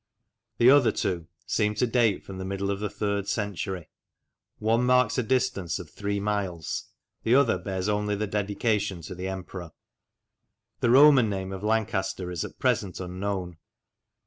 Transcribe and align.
The 0.57 0.71
other 0.71 0.91
two 0.91 1.27
seem 1.45 1.75
to 1.75 1.85
date 1.85 2.23
from 2.25 2.39
the 2.39 2.43
middle 2.43 2.71
of 2.71 2.79
the 2.79 2.89
third 2.89 3.27
century; 3.27 3.91
one 4.57 4.83
marks 4.83 5.19
a 5.19 5.21
distance 5.21 5.77
of 5.77 5.91
three 5.91 6.19
miles, 6.19 6.85
the 7.21 7.35
other 7.35 7.59
bears 7.59 7.87
only 7.87 8.15
the 8.15 8.25
dedication 8.25 9.01
to 9.03 9.13
the 9.13 9.27
emperor. 9.27 9.73
The 10.79 10.89
Roman 10.89 11.29
name 11.29 11.51
of 11.51 11.63
Lancaster 11.63 12.31
is 12.31 12.43
at 12.43 12.57
present 12.57 12.99
unknown. 12.99 13.57